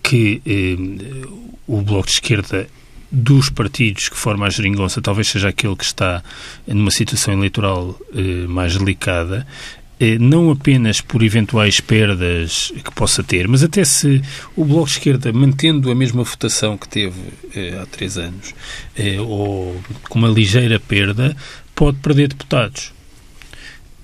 [0.03, 2.67] que uh, o Bloco de Esquerda
[3.11, 6.23] dos partidos que formam a geringonça talvez seja aquele que está
[6.67, 9.84] numa situação eleitoral uh, mais delicada eh,
[10.19, 14.21] não apenas por eventuais perdas que possa ter, mas até se
[14.55, 17.19] o Bloco de Esquerda, mantendo a mesma votação que teve
[17.55, 18.53] eh, há três anos,
[18.97, 21.35] eh, ou com uma ligeira perda,
[21.73, 22.94] pode perder deputados.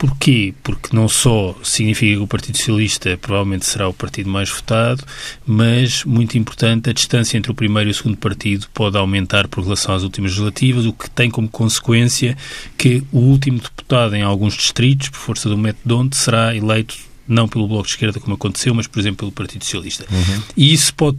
[0.02, 0.52] Porquê?
[0.64, 5.04] Porque não só significa que o Partido Socialista provavelmente será o partido mais votado,
[5.46, 9.64] mas, muito importante, a distância entre o primeiro e o segundo partido pode aumentar por
[9.64, 12.36] relação às últimas legislativas, o que tem como consequência
[12.76, 16.98] que o último deputado em alguns distritos, por força do método onde, será eleito
[17.32, 20.06] não pelo Bloco de Esquerda, como aconteceu, mas, por exemplo, pelo Partido Socialista.
[20.12, 20.42] Uhum.
[20.56, 21.18] E isso pode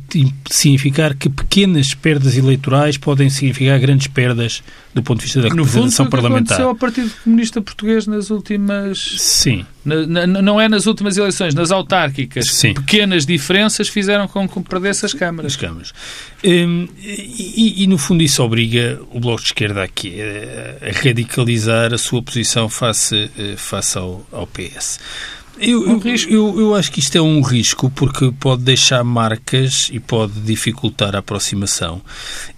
[0.51, 4.62] significar que pequenas perdas eleitorais podem significar grandes perdas
[4.94, 6.33] do ponto de vista da no representação fundo, parlamentar.
[6.33, 9.16] No fundo, aconteceu ao Partido Comunista Português nas últimas...
[9.18, 9.64] Sim.
[9.85, 12.46] Na, na, não é nas últimas eleições, nas autárquicas.
[12.46, 12.75] Sim.
[12.75, 15.53] Pequenas diferenças fizeram com que perdesse as câmaras.
[15.53, 15.92] As câmaras.
[16.44, 21.92] Hum, e, e, no fundo, isso obriga o Bloco de Esquerda aqui a, a radicalizar
[21.92, 25.01] a sua posição face, eh, face ao, ao PS.
[25.59, 30.01] Eu, eu, eu, eu, acho que isto é um risco porque pode deixar marcas e
[30.01, 32.01] pode dificultar a aproximação.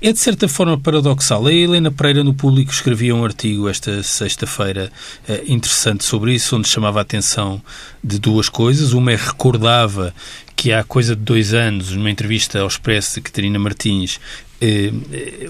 [0.00, 1.46] É de certa forma paradoxal.
[1.46, 4.92] A Helena Pereira no Público escrevia um artigo esta sexta-feira
[5.28, 7.60] eh, interessante sobre isso, onde chamava a atenção
[8.02, 8.92] de duas coisas.
[8.92, 10.14] Uma é recordava
[10.54, 14.20] que há coisa de dois anos, numa entrevista ao Expresso de Catarina Martins,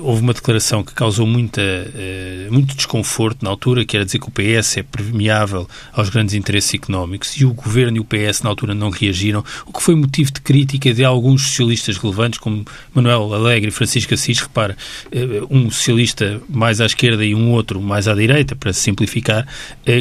[0.00, 4.28] houve uma declaração que causou muita, eh, muito desconforto na altura, que era dizer que
[4.28, 8.50] o PS é permeável aos grandes interesses económicos e o governo e o PS na
[8.50, 13.32] altura não reagiram, o que foi motivo de crítica de alguns socialistas relevantes, como Manuel
[13.34, 14.40] Alegre e Francisco Assis.
[14.40, 14.76] Repara,
[15.50, 19.46] um socialista mais à esquerda e um outro mais à direita, para simplificar,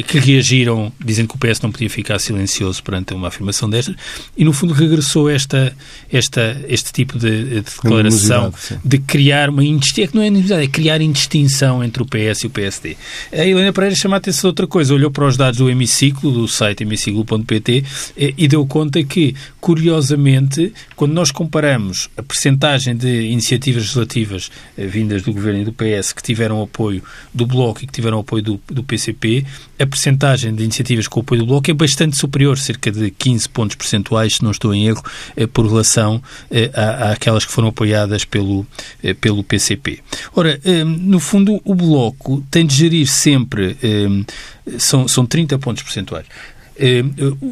[0.06, 3.94] que reagiram dizendo que o PS não podia ficar silencioso perante uma afirmação desta
[4.36, 5.74] e, no fundo, regressou esta,
[6.12, 8.52] esta, este tipo de, de declaração
[8.84, 12.44] de criar uma indistinção, é que não é inimizade, é criar indistinção entre o PS
[12.44, 12.96] e o PSD.
[13.32, 16.30] A Helena Pereira chama a atenção a outra coisa, olhou para os dados do hemiciclo,
[16.30, 17.84] do site hemiciclo.pt,
[18.16, 25.32] e deu conta que, curiosamente, quando nós comparamos a percentagem de iniciativas legislativas vindas do
[25.32, 28.82] Governo e do PS que tiveram apoio do Bloco e que tiveram apoio do, do
[28.82, 29.44] PCP,
[29.78, 33.76] a percentagem de iniciativas com apoio do Bloco é bastante superior, cerca de 15 pontos
[33.76, 35.02] percentuais, se não estou em erro,
[35.52, 36.22] por relação
[37.10, 38.66] àquelas que foram apoiadas pelo,
[39.20, 40.00] pelo PCP.
[40.34, 43.76] Ora, no fundo, o Bloco tem de gerir sempre,
[44.78, 46.26] são, são 30 pontos percentuais,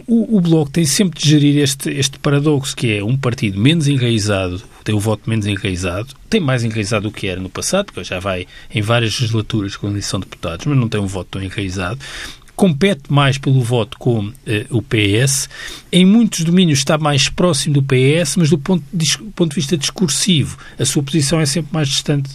[0.07, 3.87] o, o, Bloco tem sempre de gerir este, este paradoxo, que é um partido menos
[3.87, 8.03] enraizado, tem o voto menos enraizado, tem mais enraizado do que era no passado, porque
[8.03, 11.43] já vai em várias legislaturas com eleição de deputados, mas não tem um voto tão
[11.43, 12.01] enraizado,
[12.63, 14.33] compete mais pelo voto com uh,
[14.71, 15.49] o PS,
[15.91, 19.77] em muitos domínios está mais próximo do PS, mas do ponto de, ponto de vista
[19.77, 22.31] discursivo, a sua posição é sempre mais distante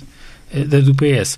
[0.53, 1.37] uh, da do PS.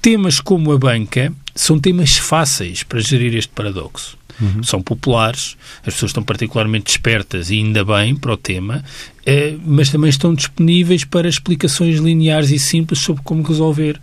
[0.00, 4.16] Temas como a banca são temas fáceis para gerir este paradoxo.
[4.40, 4.62] Uhum.
[4.62, 8.82] São populares, as pessoas estão particularmente despertas e ainda bem para o tema,
[9.26, 14.00] eh, mas também estão disponíveis para explicações lineares e simples sobre como resolver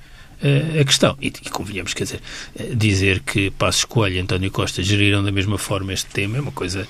[0.79, 1.15] a questão.
[1.21, 2.21] E, e convenhamos, quer dizer,
[2.57, 6.41] eh, dizer que Passo Escolha e António Costa geriram da mesma forma este tema é
[6.41, 6.87] uma coisa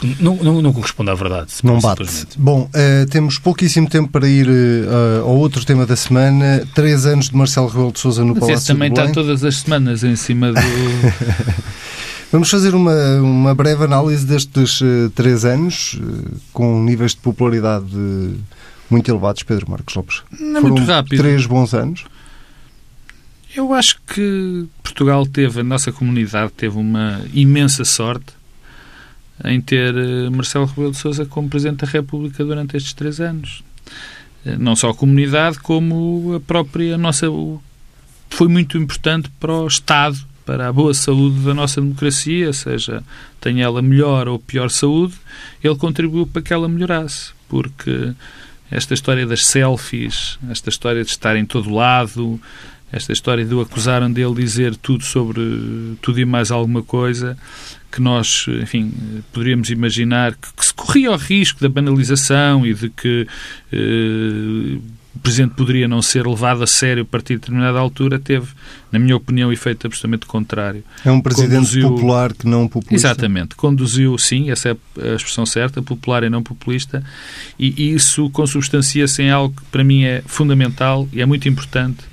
[0.00, 1.52] que não, não, não corresponde à verdade.
[1.62, 2.04] Não bate.
[2.36, 6.66] Bom, uh, temos pouquíssimo tempo para ir uh, ao outro tema da semana.
[6.74, 10.04] Três anos de Marcelo Rebelo de Sousa no Mas Palácio também está todas as semanas
[10.04, 10.60] em cima do...
[12.30, 17.86] Vamos fazer uma, uma breve análise destes uh, três anos, uh, com níveis de popularidade
[18.90, 20.22] muito elevados, Pedro Marcos Lopes.
[20.38, 21.18] Não é Foram muito rápido.
[21.18, 22.04] três bons anos.
[23.56, 28.34] Eu acho que Portugal teve, a nossa comunidade teve uma imensa sorte
[29.42, 33.64] em ter uh, Marcelo Rebelo de Sousa como Presidente da República durante estes três anos.
[34.58, 37.26] Não só a comunidade, como a própria nossa.
[38.28, 43.02] Foi muito importante para o Estado para a boa saúde da nossa democracia, seja
[43.40, 45.14] tenha ela melhor ou pior saúde,
[45.64, 48.12] ele contribuiu para que ela melhorasse, porque
[48.70, 52.40] esta história das selfies, esta história de estar em todo lado,
[52.92, 55.40] esta história de o acusaram dele dizer tudo sobre
[56.00, 57.36] tudo e mais alguma coisa,
[57.90, 58.92] que nós, enfim,
[59.32, 63.26] poderíamos imaginar que, que se corria o risco da banalização e de que
[63.72, 64.78] eh,
[65.14, 68.48] o Presidente poderia não ser levado a sério a partir de determinada altura, teve,
[68.92, 70.84] na minha opinião, efeito absolutamente contrário.
[71.04, 71.88] É um Presidente conduziu...
[71.88, 73.08] popular que não populista.
[73.08, 73.56] Exatamente.
[73.56, 74.76] Conduziu, sim, essa é
[75.12, 77.02] a expressão certa, popular e não populista,
[77.58, 82.04] e isso consubstancia-se em algo que para mim é fundamental e é muito importante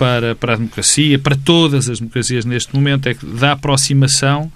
[0.00, 4.50] para, para a democracia, para todas as democracias neste momento, é dá aproximação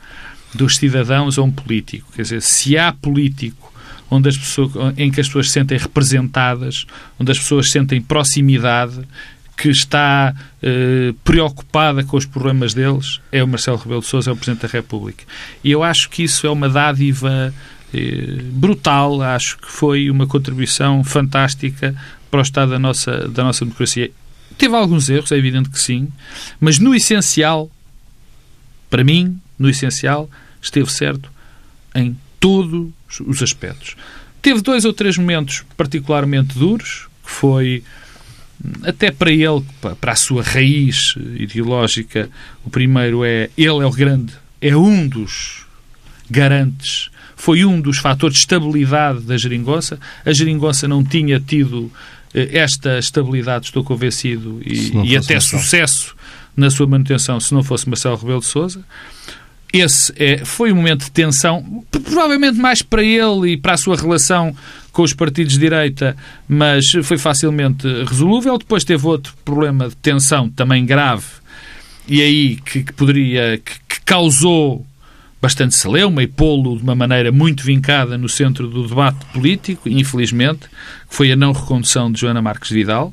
[0.55, 2.11] dos cidadãos a um político.
[2.17, 3.71] Quer dizer, se há político
[4.11, 6.87] onde as pessoas, em que as pessoas se sentem representadas,
[7.21, 9.03] onde as pessoas sentem proximidade,
[9.55, 14.33] que está eh, preocupada com os problemas deles, é o Marcelo Rebelo de Sousa, é
[14.33, 15.25] o Presidente da República.
[15.63, 17.53] E eu acho que isso é uma dádiva
[17.93, 21.95] eh, brutal, acho que foi uma contribuição fantástica
[22.31, 24.11] para o estado da nossa, da nossa democracia.
[24.57, 26.09] Teve alguns erros, é evidente que sim,
[26.61, 27.71] mas no essencial,
[28.89, 30.31] para mim, no essencial,
[30.63, 31.31] esteve certo
[31.95, 33.97] em todos os aspectos.
[34.41, 37.83] Teve dois ou três momentos particularmente duros, que foi
[38.83, 39.65] até para ele,
[40.01, 42.31] para a sua raiz ideológica,
[42.65, 45.67] o primeiro é ele é o grande, é um dos
[46.31, 49.99] garantes, foi um dos fatores de estabilidade da geringonça.
[50.25, 56.15] A geringonça não tinha tido eh, esta estabilidade, estou convencido, e, e até sucesso
[56.57, 58.85] na sua manutenção se não fosse Marcelo Rebelo de Sousa
[59.75, 63.97] esse é, foi um momento de tensão, provavelmente mais para ele e para a sua
[63.97, 64.55] relação
[64.93, 66.17] com os partidos de direita,
[66.49, 68.57] mas foi facilmente resolúvel.
[68.57, 71.25] Depois teve outro problema de tensão também grave
[72.07, 74.87] e aí que, que poderia, que, que, causou
[75.45, 80.61] bastante celeuma e pô-lo de uma maneira muito vincada no centro do debate político, infelizmente,
[81.07, 83.13] que foi a não recondução de Joana Marques Vidal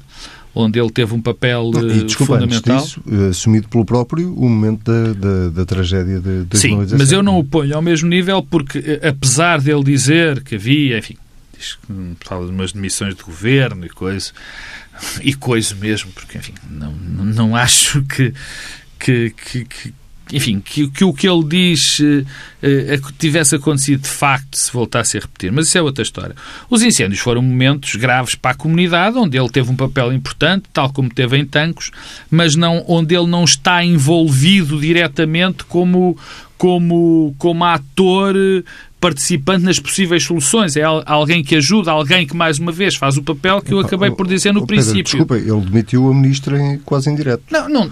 [0.53, 2.81] onde ele teve um papel e, eh, desculpa, fundamental.
[2.81, 6.89] Disso, eh, assumido pelo próprio o momento da, da, da tragédia de 2017.
[6.89, 10.55] Sim, mas eu não o ponho ao mesmo nível porque, eh, apesar dele dizer que
[10.55, 11.15] havia, enfim,
[11.57, 14.33] diz que fala de umas demissões de governo e coisa,
[15.23, 18.33] e coisa mesmo, porque, enfim, não, não, acho que,
[18.99, 19.93] que, que
[20.31, 22.25] enfim, que, que o que ele diz uh,
[22.63, 25.51] uh, tivesse acontecido de facto se voltasse a repetir.
[25.51, 26.35] Mas isso é outra história.
[26.69, 30.91] Os incêndios foram momentos graves para a comunidade, onde ele teve um papel importante, tal
[30.91, 31.91] como teve em Tancos,
[32.29, 36.17] mas não, onde ele não está envolvido diretamente como,
[36.57, 38.35] como, como ator
[39.01, 40.77] participante nas possíveis soluções.
[40.77, 44.11] É alguém que ajuda, alguém que, mais uma vez, faz o papel que eu acabei
[44.11, 45.03] por dizer no Pedro, princípio.
[45.03, 47.43] Desculpa, ele demitiu a ministra em, quase em direto.
[47.49, 47.91] Não, não.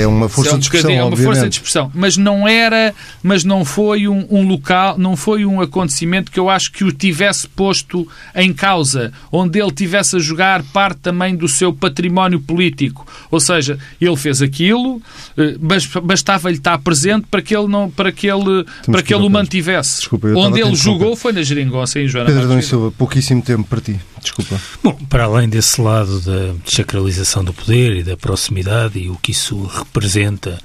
[0.00, 1.24] É uma força é um de expressão, É uma obviamente.
[1.26, 1.92] força de expressão.
[1.94, 6.48] Mas não era, mas não foi um, um, local, não foi um acontecimento que eu
[6.48, 11.48] acho que o tivesse posto em causa, onde ele tivesse a jogar parte também do
[11.48, 13.06] seu património político.
[13.30, 15.02] Ou seja, ele fez aquilo,
[15.36, 15.56] eh,
[16.02, 19.81] bastava-lhe estar presente para que ele, não, para que ele, para que ele o mantivesse.
[19.82, 23.80] Desculpa, Onde ele jogou foi na Geringonça, em Joana Pedro Dom Silva, pouquíssimo tempo para
[23.80, 23.98] ti.
[24.20, 24.60] Desculpa.
[24.82, 29.32] Bom, para além desse lado da desacralização do poder e da proximidade e o que
[29.32, 30.58] isso representa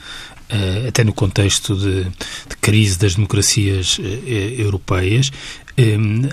[0.49, 6.29] Uh, até no contexto de, de, crise das democracias uh, europeias, uh,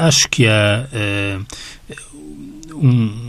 [0.00, 0.86] acho que há
[2.74, 3.23] um,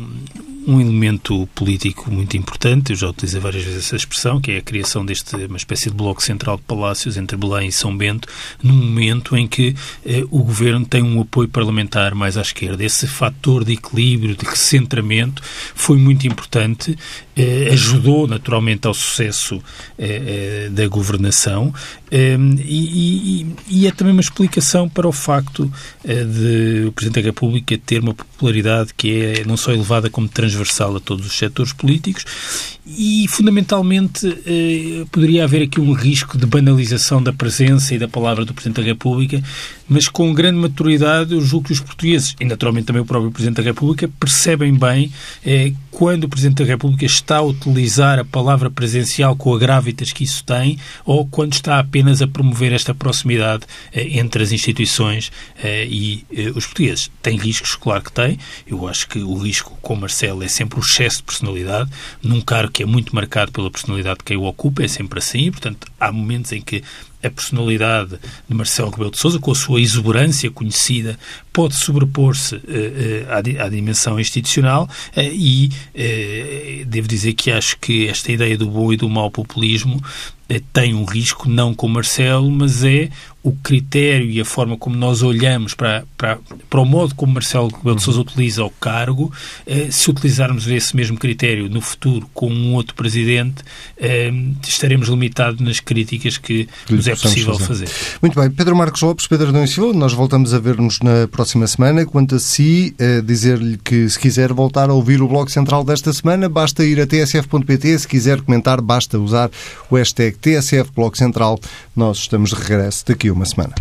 [0.68, 4.61] um elemento político muito importante, eu já utilizei várias vezes essa expressão, que é a
[4.61, 8.28] criação deste uma espécie de bloco central de palácios entre Belém e São Bento,
[8.61, 12.84] num momento em que eh, o governo tem um apoio parlamentar mais à esquerda.
[12.84, 15.41] Esse fator de equilíbrio, de recentramento,
[15.76, 16.97] foi muito importante,
[17.36, 19.62] eh, ajudou naturalmente ao sucesso
[19.98, 21.74] eh, eh da governação
[22.10, 25.72] eh, e, e, e, é também uma explicação para o facto
[26.04, 30.28] eh, de o Presidente da República ter uma popularidade que é não só elevada como
[30.28, 32.26] transversal a todos os setores políticos
[32.86, 38.46] e, fundamentalmente, eh, poderia haver aqui um risco de banalização da presença e da palavra
[38.46, 39.42] do Presidente da República,
[39.88, 43.58] mas com grande maturidade eu julgo que os portugueses, e naturalmente também o próprio Presidente
[43.58, 45.12] da República, percebem bem
[45.46, 50.12] eh, quando o Presidente da República está a utilizar a palavra presencial com a gravitas
[50.12, 55.32] que isso tem ou quando está apenas a promover esta proximidade eh, entre as instituições
[55.64, 56.26] eh, e
[56.56, 57.12] os portugueses.
[57.22, 58.38] Tem riscos, claro que tem.
[58.66, 61.90] Eu acho que o risco com Marcelo é sempre o excesso de personalidade,
[62.22, 65.52] num cargo que é muito marcado pela personalidade de quem o ocupa, é sempre assim,
[65.52, 66.84] portanto, há momentos em que
[67.26, 68.18] a personalidade
[68.48, 71.18] de Marcelo Rebelo de Sousa, com a sua exuberância conhecida,
[71.52, 72.62] pode sobrepor-se uh,
[73.30, 75.72] à, à, dimensão institucional uh, e
[76.86, 80.02] devo dizer que acho que esta ideia do bom e do mau populismo
[80.72, 83.10] tem um risco, não com Marcelo, mas é
[83.46, 87.68] o critério e a forma como nós olhamos para, para, para o modo como Marcelo
[87.68, 89.32] Rebelo de Sousa utiliza o cargo,
[89.68, 93.64] eh, se utilizarmos esse mesmo critério no futuro com um outro presidente,
[93.98, 94.34] eh,
[94.68, 97.86] estaremos limitados nas críticas que nos é possível fazer.
[97.86, 98.18] fazer.
[98.20, 98.50] Muito bem.
[98.50, 102.04] Pedro Marcos Lopes, Pedro Adão Silva, nós voltamos a ver-nos na próxima semana.
[102.04, 106.12] Quanto a si, eh, dizer-lhe que se quiser voltar a ouvir o Bloco Central desta
[106.12, 108.00] semana, basta ir a tsf.pt.
[108.00, 109.52] Se quiser comentar, basta usar
[109.88, 111.60] o hashtag TSF Bloco Central.
[111.96, 113.76] Nós estamos de regresso daqui a uma semana.